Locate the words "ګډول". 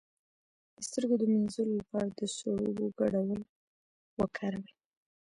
2.99-3.41